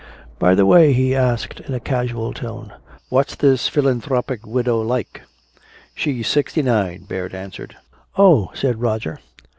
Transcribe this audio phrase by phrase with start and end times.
[0.39, 2.73] "By the way," he asked in a casual tone,
[3.09, 5.21] "what's this philanthropic widow like?"
[5.93, 7.77] "She's sixty nine," Baird answered.
[8.17, 9.19] "Oh," said Roger.